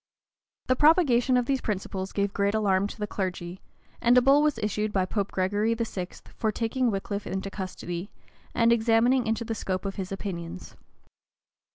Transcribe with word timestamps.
The 0.65 0.75
propagation 0.75 1.37
of 1.37 1.45
these 1.45 1.61
principles 1.61 2.11
gave 2.11 2.33
great 2.33 2.55
alarm 2.55 2.87
to 2.87 2.97
the 2.97 3.05
clergy; 3.05 3.61
and 4.01 4.17
a 4.17 4.21
bull 4.23 4.41
was 4.41 4.57
issued 4.57 4.91
by 4.91 5.05
Pope 5.05 5.31
Gregory 5.31 5.75
XI. 5.77 6.07
for 6.35 6.51
taking 6.51 6.89
Wickliffe 6.89 7.27
into 7.27 7.51
custody, 7.51 8.09
and 8.55 8.73
examining 8.73 9.27
into 9.27 9.45
the 9.45 9.53
scope 9.53 9.85
of 9.85 9.97
his 9.97 10.11
opinions. 10.11 10.75